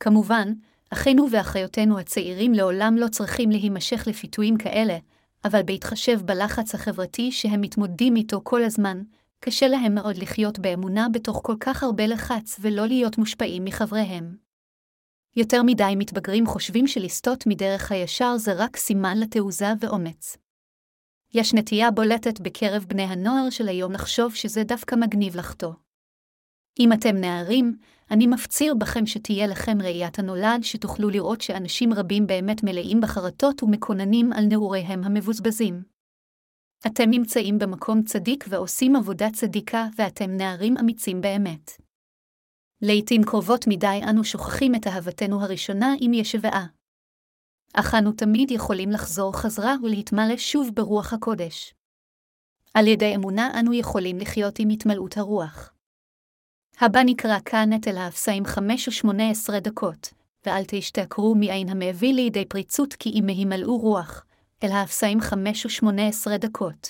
[0.00, 0.52] כמובן,
[0.92, 4.98] אחינו ואחיותינו הצעירים לעולם לא צריכים להימשך לפיתויים כאלה,
[5.44, 9.02] אבל בהתחשב בלחץ החברתי שהם מתמודדים איתו כל הזמן,
[9.40, 14.36] קשה להם מאוד לחיות באמונה בתוך כל כך הרבה לחץ ולא להיות מושפעים מחבריהם.
[15.36, 20.36] יותר מדי מתבגרים חושבים שלסטות מדרך הישר זה רק סימן לתעוזה ואומץ.
[21.34, 25.72] יש נטייה בולטת בקרב בני הנוער של היום לחשוב שזה דווקא מגניב לחטוא.
[26.78, 27.76] אם אתם נערים,
[28.10, 34.32] אני מפציר בכם שתהיה לכם ראיית הנולד, שתוכלו לראות שאנשים רבים באמת מלאים בחרטות ומקוננים
[34.32, 35.82] על נעוריהם המבוזבזים.
[36.86, 41.70] אתם נמצאים במקום צדיק ועושים עבודה צדיקה, ואתם נערים אמיצים באמת.
[42.82, 46.66] לעתים קרובות מדי אנו שוכחים את אהבתנו הראשונה עם ישבעה.
[47.74, 51.74] אך אנו תמיד יכולים לחזור חזרה ולהתמלא שוב ברוח הקודש.
[52.74, 55.77] על ידי אמונה אנו יכולים לחיות עם התמלאות הרוח.
[56.80, 60.10] הבא נקרא כאן את אל האפסאים חמש ושמונה עשרה דקות,
[60.46, 64.24] ואל תשתכרו מעין המביא לידי פריצות כי אם הימלאו רוח,
[64.64, 66.88] אל האפסאים חמש ושמונה עשרה דקות.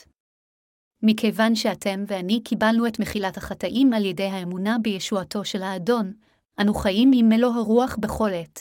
[1.03, 6.13] מכיוון שאתם ואני קיבלנו את מחילת החטאים על ידי האמונה בישועתו של האדון,
[6.61, 8.61] אנו חיים עם מלוא הרוח בכל עת.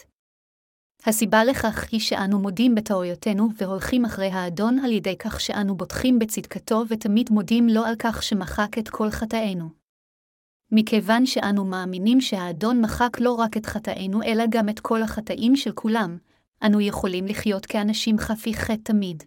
[1.06, 6.84] הסיבה לכך היא שאנו מודים בטעויותינו והולכים אחרי האדון על ידי כך שאנו בוטחים בצדקתו
[6.90, 9.87] ותמיד מודים לו על כך שמחק את כל חטאינו.
[10.72, 15.72] מכיוון שאנו מאמינים שהאדון מחק לא רק את חטאינו אלא גם את כל החטאים של
[15.72, 16.18] כולם,
[16.64, 19.24] אנו יכולים לחיות כאנשים חפי חטא תמיד.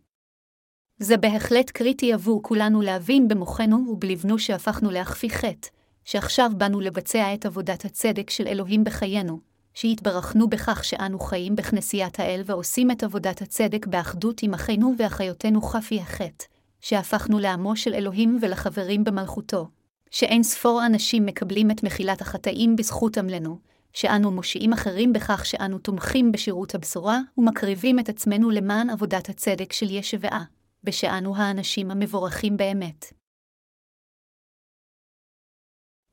[0.98, 5.68] זה בהחלט קריטי עבור כולנו להבין במוחנו ובלבנו שהפכנו להכפי חטא,
[6.04, 9.40] שעכשיו באנו לבצע את עבודת הצדק של אלוהים בחיינו,
[9.74, 16.00] שהתברכנו בכך שאנו חיים בכנסיית האל ועושים את עבודת הצדק באחדות עם אחינו ואחיותינו חפי
[16.00, 16.44] החטא,
[16.80, 19.68] שהפכנו לעמו של אלוהים ולחברים במלכותו,
[20.10, 23.58] שאין ספור אנשים מקבלים את מחילת החטאים בזכות עמלנו,
[23.92, 29.90] שאנו מושיעים אחרים בכך שאנו תומכים בשירות הבשורה ומקריבים את עצמנו למען עבודת הצדק של
[29.90, 30.44] ישבעה,
[30.84, 33.12] ושאנו האנשים המבורכים באמת.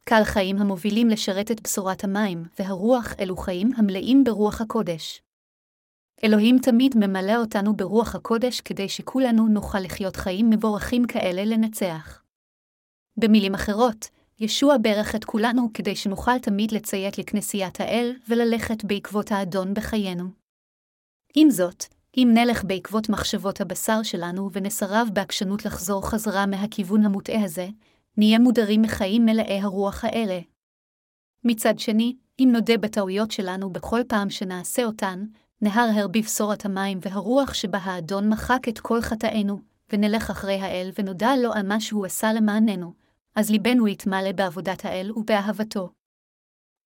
[0.05, 5.21] קל חיים המובילים לשרת את בשורת המים, והרוח אלו חיים המלאים ברוח הקודש.
[6.23, 12.26] אלוהים תמיד ממלא אותנו ברוח הקודש כדי שכולנו נוכל לחיות חיים מבורכים כאלה לנצח.
[13.17, 19.73] במילים אחרות, ישוע ברך את כולנו כדי שנוכל תמיד לציית לכנסיית האל וללכת בעקבות האדון
[19.73, 20.25] בחיינו.
[21.35, 21.83] עם זאת,
[22.17, 27.67] אם נלך בעקבות מחשבות הבשר שלנו ונסרב בעקשנות לחזור חזרה מהכיוון המוטעה הזה,
[28.17, 30.39] נהיה מודרים מחיים מלאי הרוח האלה.
[31.43, 35.25] מצד שני, אם נודה בטעויות שלנו בכל פעם שנעשה אותן,
[35.61, 39.59] נהרהר בבשורת המים והרוח שבה האדון מחק את כל חטאינו,
[39.93, 42.93] ונלך אחרי האל ונודע לו על מה שהוא עשה למעננו,
[43.37, 45.89] אז ליבנו יתמלא בעבודת האל ובאהבתו.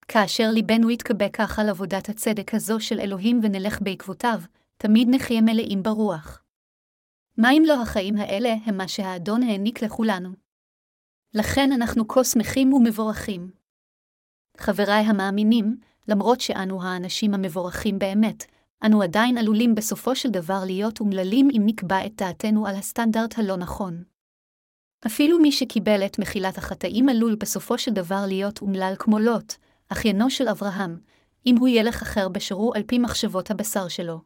[0.07, 4.39] כאשר ליבנו יתקבע כך על עבודת הצדק הזו של אלוהים ונלך בעקבותיו,
[4.77, 6.43] תמיד נחיה מלאים ברוח.
[7.37, 10.29] מה אם לא החיים האלה הם מה שהאדון העניק לכולנו?
[11.33, 13.51] לכן אנחנו כה שמחים ומבורכים.
[14.57, 18.43] חבריי המאמינים, למרות שאנו האנשים המבורכים באמת,
[18.85, 23.57] אנו עדיין עלולים בסופו של דבר להיות אומללים אם נקבע את דעתנו על הסטנדרט הלא
[23.57, 24.10] נכון.
[25.05, 29.53] אפילו מי שקיבל את מחילת החטאים עלול בסופו של דבר להיות אומלל כמו לוט,
[29.89, 30.99] אחיינו של אברהם,
[31.45, 34.21] אם הוא ילך אחר בשירו על פי מחשבות הבשר שלו.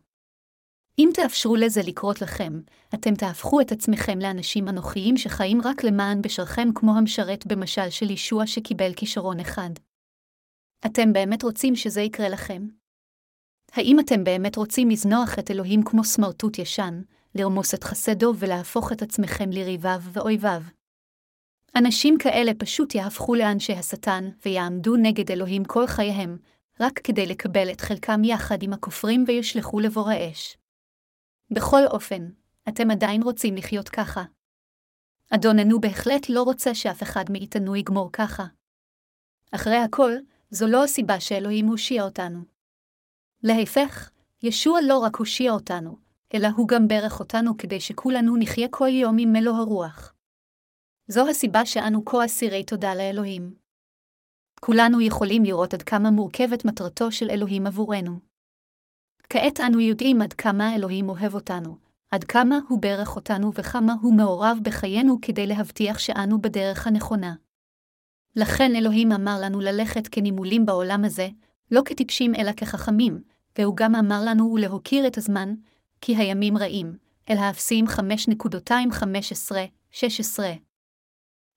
[1.00, 2.62] אם תאפשרו לזה לקרות לכם,
[2.94, 8.48] אתם תהפכו את עצמכם לאנשים אנוכיים שחיים רק למען בשרכם כמו המשרת במשל של ישוע
[8.48, 9.70] שקיבל כישרון אחד.
[10.86, 12.68] אתם באמת רוצים שזה יקרה לכם?
[13.72, 17.02] האם אתם באמת רוצים לזנוח את אלוהים כמו סמרטוט ישן,
[17.36, 20.62] לרמוס את חסדו ולהפוך את עצמכם לריביו ואויביו?
[21.78, 26.38] אנשים כאלה פשוט יהפכו לאנשי השטן ויעמדו נגד אלוהים כל חייהם,
[26.80, 30.58] רק כדי לקבל את חלקם יחד עם הכופרים וישלחו לבור האש.
[31.52, 32.30] בכל אופן,
[32.70, 34.24] אתם עדיין רוצים לחיות ככה.
[35.30, 38.44] אדוננו בהחלט לא רוצה שאף אחד מאיתנו יגמור ככה.
[39.52, 40.12] אחרי הכל,
[40.50, 42.40] זו לא הסיבה שאלוהים הושיע אותנו.
[43.44, 44.10] להפך,
[44.44, 46.05] ישוע לא רק הושיע אותנו,
[46.36, 50.14] אלא הוא גם ברך אותנו כדי שכולנו נחיה כל יום עם מלוא הרוח.
[51.08, 53.54] זו הסיבה שאנו כה אסירי תודה לאלוהים.
[54.62, 58.20] כולנו יכולים לראות עד כמה מורכבת מטרתו של אלוהים עבורנו.
[59.30, 61.78] כעת אנו יודעים עד כמה אלוהים אוהב אותנו,
[62.12, 67.36] עד כמה הוא ברך אותנו וכמה הוא מעורב בחיינו כדי להבטיח שאנו בדרך הנכונה.
[68.36, 71.28] לכן אלוהים אמר לנו ללכת כנימולים בעולם הזה,
[71.72, 73.24] לא כטיפשים אלא כחכמים,
[73.58, 75.54] והוא גם אמר לנו להוקיר את הזמן,
[76.06, 76.98] כי הימים רעים,
[77.30, 77.96] אל האפסים 5.215-16.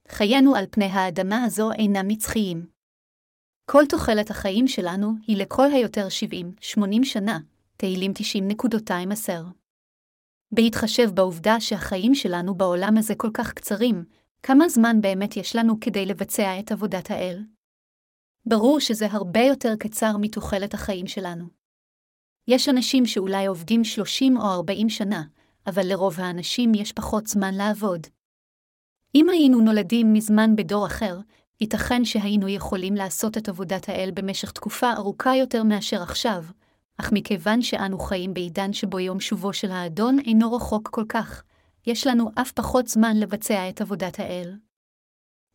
[0.09, 2.67] חיינו על פני האדמה הזו אינם נצחיים.
[3.71, 6.07] כל תוחלת החיים שלנו היא לכל היותר
[6.61, 6.65] 70-80
[7.05, 7.39] שנה,
[7.77, 8.13] תהילים
[8.59, 9.33] 90.210.
[10.53, 14.05] בהתחשב בעובדה שהחיים שלנו בעולם הזה כל כך קצרים,
[14.43, 17.45] כמה זמן באמת יש לנו כדי לבצע את עבודת האל?
[18.47, 21.58] ברור שזה הרבה יותר קצר מתוחלת החיים שלנו.
[22.49, 25.23] יש אנשים שאולי עובדים 30 או 40 שנה,
[25.67, 28.07] אבל לרוב האנשים יש פחות זמן לעבוד.
[29.15, 31.19] אם היינו נולדים מזמן בדור אחר,
[31.61, 36.45] ייתכן שהיינו יכולים לעשות את עבודת האל במשך תקופה ארוכה יותר מאשר עכשיו,
[36.99, 41.43] אך מכיוון שאנו חיים בעידן שבו יום שובו של האדון אינו רחוק כל כך,
[41.87, 44.57] יש לנו אף פחות זמן לבצע את עבודת האל.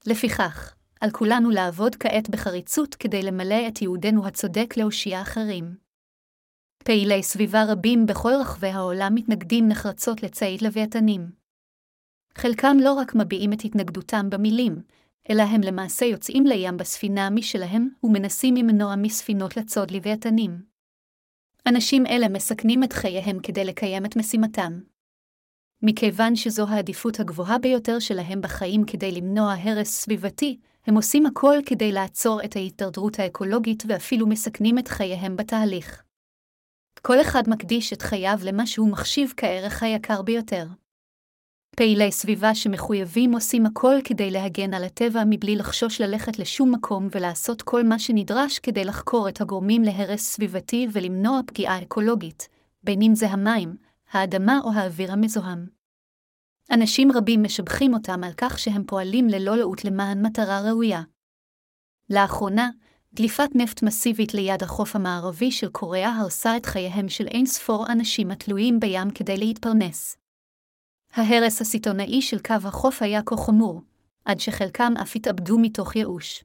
[0.05, 5.82] לפיכך, על כולנו לעבוד כעת בחריצות כדי למלא את ייעודנו הצודק להושיע אחרים.
[6.83, 11.31] פעילי סביבה רבים בכל רחבי העולם מתנגדים נחרצות לציד לוויתנים.
[12.35, 14.81] חלקם לא רק מביעים את התנגדותם במילים,
[15.29, 20.63] אלא הם למעשה יוצאים לים בספינה משלהם ומנסים למנוע מספינות לצוד לוויתנים.
[21.67, 24.79] אנשים אלה מסכנים את חייהם כדי לקיים את משימתם.
[25.81, 31.91] מכיוון שזו העדיפות הגבוהה ביותר שלהם בחיים כדי למנוע הרס סביבתי, הם עושים הכל כדי
[31.91, 36.03] לעצור את ההידרדרות האקולוגית ואפילו מסכנים את חייהם בתהליך.
[37.07, 40.67] כל אחד מקדיש את חייו למה שהוא מחשיב כערך היקר ביותר.
[41.75, 47.61] פעילי סביבה שמחויבים עושים הכל כדי להגן על הטבע מבלי לחשוש ללכת לשום מקום ולעשות
[47.61, 52.49] כל מה שנדרש כדי לחקור את הגורמים להרס סביבתי ולמנוע פגיעה אקולוגית,
[52.83, 53.75] בין אם זה המים,
[54.11, 55.67] האדמה או האוויר המזוהם.
[56.71, 61.01] אנשים רבים משבחים אותם על כך שהם פועלים ללא לאות למען מטרה ראויה.
[62.09, 62.69] לאחרונה,
[63.15, 68.31] דליפת נפט מסיבית ליד החוף המערבי של קוריאה הרסה את חייהם של אין ספור אנשים
[68.31, 70.17] התלויים בים כדי להתפרנס.
[71.13, 73.81] ההרס הסיטונאי של קו החוף היה כה חמור,
[74.25, 76.43] עד שחלקם אף התאבדו מתוך ייאוש.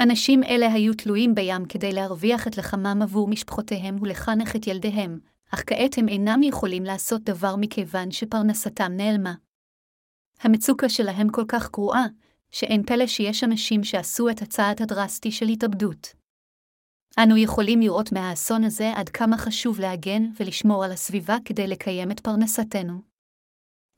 [0.00, 5.18] אנשים אלה היו תלויים בים כדי להרוויח את לחמם עבור משפחותיהם ולחנך את ילדיהם,
[5.54, 9.34] אך כעת הם אינם יכולים לעשות דבר מכיוון שפרנסתם נעלמה.
[10.40, 12.06] המצוקה שלהם כל כך גרועה,
[12.50, 16.14] שאין פלא שיש אנשים שעשו את הצעד הדרסטי של התאבדות.
[17.18, 22.20] אנו יכולים לראות מהאסון הזה עד כמה חשוב להגן ולשמור על הסביבה כדי לקיים את
[22.20, 23.02] פרנסתנו.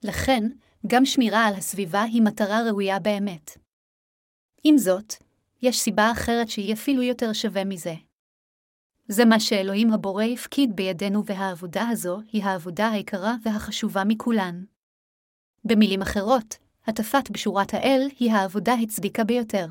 [0.04, 0.42] לכן,
[0.86, 3.50] גם שמירה על הסביבה היא מטרה ראויה באמת.
[4.64, 5.14] עם זאת,
[5.62, 7.94] יש סיבה אחרת שהיא אפילו יותר שווה מזה.
[9.08, 14.64] זה מה שאלוהים הבורא הפקיד בידינו והעבודה הזו היא העבודה היקרה והחשובה מכולן.
[15.64, 16.54] במילים אחרות,
[16.86, 19.66] הטפת בשורת האל היא העבודה הצדיקה ביותר.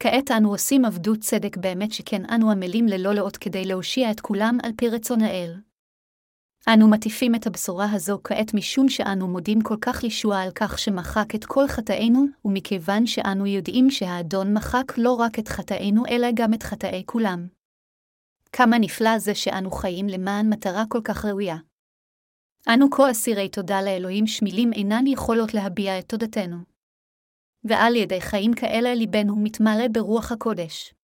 [0.00, 4.58] כעת אנו עושים עבדות צדק באמת שכן אנו עמלים ללא לאות כדי להושיע את כולם
[4.62, 5.54] על פי רצון האל.
[6.74, 11.34] אנו מטיפים את הבשורה הזו כעת משום שאנו מודים כל כך לישוע על כך שמחק
[11.34, 16.62] את כל חטאינו, ומכיוון שאנו יודעים שהאדון מחק לא רק את חטאינו אלא גם את
[16.62, 17.48] חטאי כולם.
[18.52, 21.56] כמה נפלא זה שאנו חיים למען מטרה כל כך ראויה.
[22.74, 26.56] אנו כה אסירי תודה לאלוהים שמילים אינן יכולות להביע את תודתנו.
[27.64, 30.94] ועל ידי חיים כאלה ליבנו מתמלא ברוח הקודש.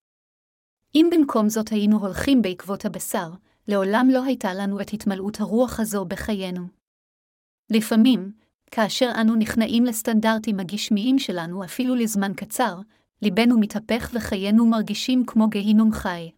[0.94, 3.30] אם במקום זאת היינו הולכים בעקבות הבשר,
[3.68, 6.62] לעולם לא הייתה לנו את התמלאות הרוח הזו בחיינו.
[7.70, 8.32] לפעמים,
[8.70, 12.80] כאשר אנו נכנעים לסטנדרטים הגשמיים שלנו אפילו לזמן קצר,
[13.22, 16.30] ליבנו מתהפך וחיינו מרגישים כמו גיהינום חי.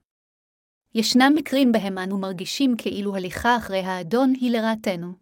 [0.99, 5.13] ישנם מקרים בהם אנו מרגישים כאילו הליכה אחרי האדון היא לרעתנו.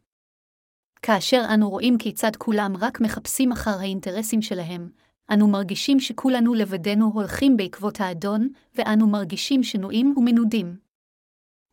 [1.02, 4.90] כאשר אנו רואים כיצד כולם רק מחפשים אחר האינטרסים שלהם,
[5.32, 10.78] אנו מרגישים שכולנו לבדנו הולכים בעקבות האדון, ואנו מרגישים שנועים ומנודים.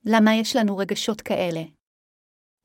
[0.05, 1.61] למה יש לנו רגשות כאלה?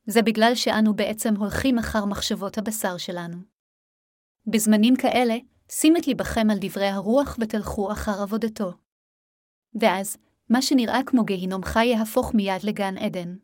[0.07, 3.37] זה בגלל שאנו בעצם הולכים אחר מחשבות הבשר שלנו.
[4.47, 5.35] בזמנים כאלה,
[5.71, 8.73] שים את ליבכם על דברי הרוח ותלכו אחר עבודתו.
[9.81, 10.17] ואז,
[10.51, 13.37] מה שנראה כמו גיהינום חי יהפוך מיד לגן עדן.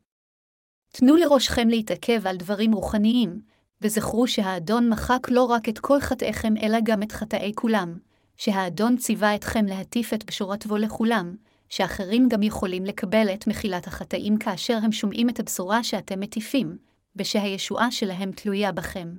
[0.92, 3.40] תנו לראשכם להתעכב על דברים רוחניים,
[3.82, 7.98] וזכרו שהאדון מחק לא רק את כל חטאיכם אלא גם את חטאי כולם,
[8.36, 11.36] שהאדון ציווה אתכם להטיף את בשורתו לכולם,
[11.68, 16.78] שאחרים גם יכולים לקבל את מחילת החטאים כאשר הם שומעים את הבשורה שאתם מטיפים,
[17.16, 19.16] ושהישועה שלהם תלויה בכם.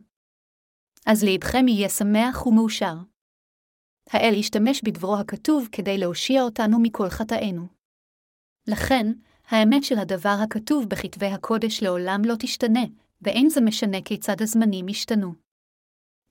[1.06, 2.96] אז ליבכם יהיה שמח ומאושר.
[4.10, 7.68] האל ישתמש בדברו הכתוב כדי להושיע אותנו מכל חטאינו.
[8.68, 9.12] לכן,
[9.50, 12.84] האמת של הדבר הכתוב בכתבי הקודש לעולם לא תשתנה,
[13.22, 15.34] ואין זה משנה כיצד הזמנים ישתנו.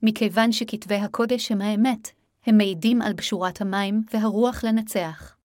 [0.03, 2.09] מכיוון שכתבי הקודש הם האמת,
[2.47, 5.37] הם מעידים על בשורת המים והרוח לנצח.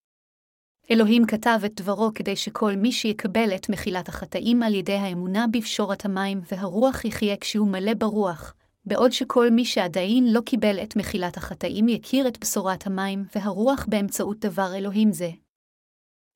[0.91, 6.05] אלוהים כתב את דברו כדי שכל מי שיקבל את מחילת החטאים על ידי האמונה בפשורת
[6.05, 8.53] המים והרוח יחיה כשהוא מלא ברוח,
[8.87, 14.39] בעוד שכל מי שעדיין לא קיבל את מחילת החטאים יכיר את בשורת המים והרוח באמצעות
[14.39, 15.29] דבר אלוהים זה.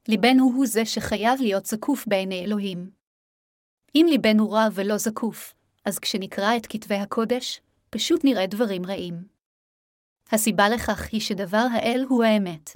[0.07, 2.91] ליבנו הוא זה שחייב להיות זקוף בעיני אלוהים.
[3.95, 5.53] אם ליבנו רע ולא זקוף,
[5.85, 9.23] אז כשנקרא את כתבי הקודש, פשוט נראה דברים רעים.
[10.31, 12.69] הסיבה לכך היא שדבר האל הוא האמת.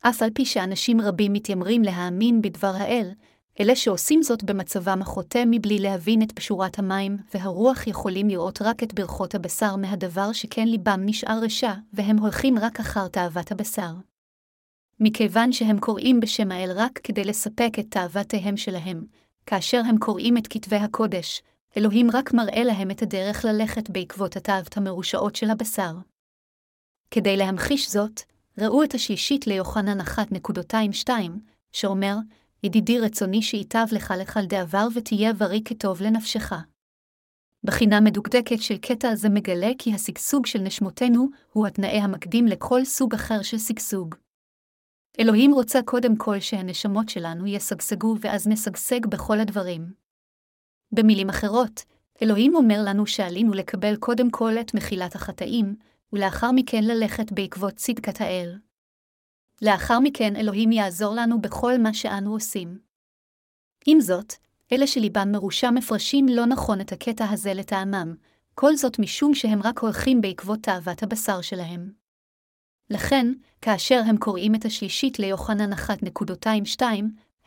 [0.00, 3.10] אף על פי שאנשים רבים מתיימרים להאמין בדבר האל,
[3.60, 8.94] אלה שעושים זאת במצבם החוטא מבלי להבין את פשורת המים והרוח יכולים לראות רק את
[8.94, 13.92] ברכות הבשר מהדבר שכן ליבם נשאר רשע, והם הולכים רק אחר תאוות הבשר.
[15.00, 19.04] מכיוון שהם קוראים בשם האל רק כדי לספק את תאוותיהם שלהם,
[19.46, 21.42] כאשר הם קוראים את כתבי הקודש,
[21.76, 25.92] אלוהים רק מראה להם את הדרך ללכת בעקבות התאוות המרושעות של הבשר.
[27.10, 28.20] כדי להמחיש זאת,
[28.58, 31.10] ראו את השלישית ליוחנן 1.22,
[31.72, 32.16] שאומר,
[32.62, 36.52] ידידי רצוני שייטב לך לכל דעבר ותהיה בריא כטוב לנפשך.
[37.64, 43.14] בחינה מדוקדקת של קטע זה מגלה כי השגשוג של נשמותינו הוא התנאי המקדים לכל סוג
[43.14, 44.14] אחר של שגשוג.
[45.20, 49.92] אלוהים רוצה קודם כל שהנשמות שלנו ישגשגו ואז נשגשג בכל הדברים.
[50.92, 51.84] במילים אחרות,
[52.22, 55.76] אלוהים אומר לנו שעלינו לקבל קודם כל את מחילת החטאים,
[56.12, 58.58] ולאחר מכן ללכת בעקבות צדקת האל.
[59.62, 62.78] לאחר מכן אלוהים יעזור לנו בכל מה שאנו עושים.
[63.86, 64.34] עם זאת,
[64.72, 68.14] אלה שליבם מרושע מפרשים לא נכון את הקטע הזה לטעמם,
[68.54, 71.92] כל זאת משום שהם רק הולכים בעקבות תאוות הבשר שלהם.
[72.90, 73.26] לכן,
[73.60, 76.82] כאשר הם קוראים את השלישית ליוחנן 1.22,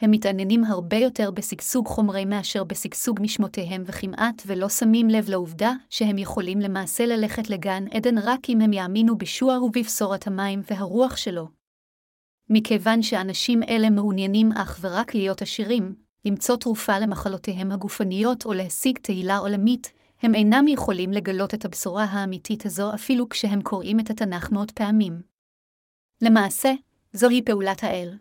[0.02, 6.18] הם מתעניינים הרבה יותר בשגשוג חומרי מאשר בשגשוג משמותיהם וכמעט ולא שמים לב לעובדה שהם
[6.18, 11.65] יכולים למעשה ללכת לגן עדן רק אם הם יאמינו בישוע ובבשורת המים והרוח שלו.
[12.50, 19.38] מכיוון שאנשים אלה מעוניינים אך ורק להיות עשירים, למצוא תרופה למחלותיהם הגופניות או להשיג תהילה
[19.38, 24.72] עולמית, הם אינם יכולים לגלות את הבשורה האמיתית הזו אפילו כשהם קוראים את התנ"ך מאות
[24.72, 25.22] פעמים.
[26.22, 26.74] למעשה,
[27.14, 28.18] זוהי פעולת האל.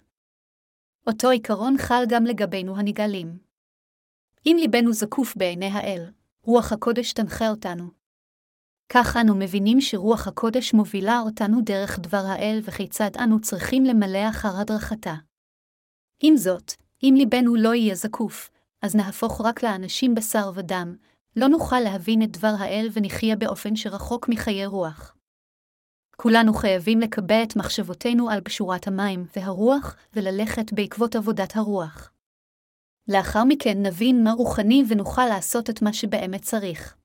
[1.07, 3.39] אותו עיקרון חל גם לגבינו הנגאלים.
[4.47, 6.11] אם ליבנו זקוף בעיני האל,
[6.43, 8.04] רוח הקודש תנחה אותנו.
[8.89, 14.61] כך אנו מבינים שרוח הקודש מובילה אותנו דרך דבר האל וכיצד אנו צריכים למלא אחר
[14.61, 15.15] הדרכתה.
[16.23, 16.73] עם זאת,
[17.03, 18.51] אם ליבנו לא יהיה זקוף,
[18.83, 20.97] אז נהפוך רק לאנשים בשר ודם,
[21.37, 25.17] לא נוכל להבין את דבר האל ונחיה באופן שרחוק מחיי רוח.
[26.17, 32.11] כולנו חייבים לקבע את מחשבותינו על בשורת המים והרוח וללכת בעקבות עבודת הרוח.
[33.09, 36.97] לאחר מכן נבין מה רוחני ונוכל לעשות את מה שבאמת צריך.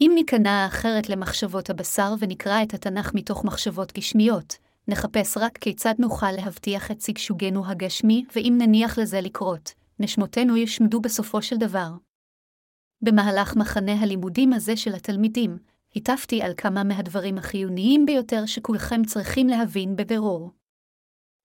[0.00, 4.56] אם ניכנע אחרת למחשבות הבשר ונקרא את התנ"ך מתוך מחשבות גשמיות,
[4.88, 11.42] נחפש רק כיצד נוכל להבטיח את שגשוגנו הגשמי, ואם נניח לזה לקרות, נשמותינו ישמדו בסופו
[11.42, 11.90] של דבר.
[13.02, 15.58] במהלך מחנה הלימודים הזה של התלמידים,
[15.96, 20.50] הטפתי על כמה מהדברים החיוניים ביותר שכולכם צריכים להבין בבירור.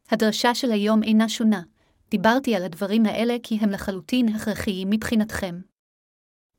[0.10, 1.62] הדרשה של היום אינה שונה,
[2.10, 5.73] דיברתי על הדברים האלה כי הם לחלוטין הכרחיים מבחינתכם.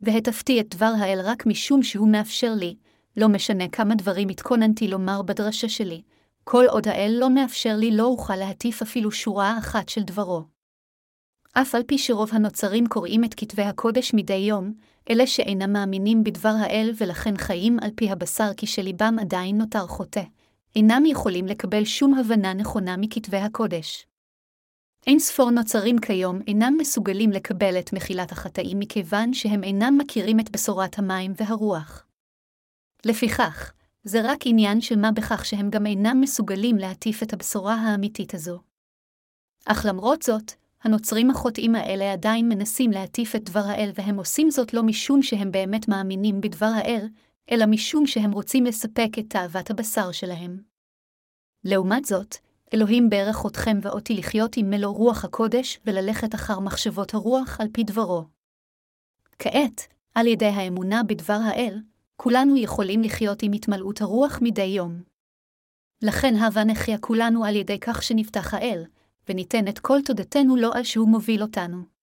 [0.05, 2.77] והטפתי את דבר האל רק משום שהוא מאפשר לי,
[3.17, 6.03] לא משנה כמה דברים התכוננתי לומר בדרשה שלי,
[6.45, 10.43] כל עוד האל לא מאפשר לי לא אוכל להטיף אפילו שורה אחת של דברו.
[11.53, 14.73] אף על פי שרוב הנוצרים קוראים את כתבי הקודש מדי יום,
[15.11, 20.23] אלה שאינם מאמינים בדבר האל ולכן חיים על פי הבשר כשליבם עדיין נותר חוטא,
[20.77, 24.07] אינם יכולים לקבל שום הבנה נכונה מכתבי הקודש.
[25.07, 30.51] אין ספור נוצרים כיום אינם מסוגלים לקבל את מחילת החטאים מכיוון שהם אינם מכירים את
[30.51, 32.07] בשורת המים והרוח.
[33.05, 33.73] לפיכך,
[34.05, 38.61] זה רק עניין של מה בכך שהם גם אינם מסוגלים להטיף את הבשורה האמיתית הזו.
[39.67, 40.53] אך למרות זאת,
[40.83, 45.53] הנוצרים החוטאים האלה עדיין מנסים להטיף את דבר האל, והם עושים זאת לא משום שהם
[45.53, 47.09] באמת מאמינים בדבר האל,
[47.51, 50.63] אלא משום שהם רוצים לספק את תאוות הבשר שלהם.
[51.65, 52.37] לעומת זאת,
[52.75, 57.85] אלוהים ברך אתכם ואותי לחיות עם מלוא רוח הקודש וללכת אחר מחשבות הרוח על פי
[57.85, 58.25] דברו.
[59.39, 61.81] כעת, על ידי האמונה בדבר האל,
[62.17, 65.03] כולנו יכולים לחיות עם התמלאות הרוח מדי יום.
[66.03, 68.85] לכן הבה נחיה כולנו על ידי כך שנפתח האל,
[69.29, 71.94] וניתן את כל תודתנו לו על שהוא מוביל אותנו.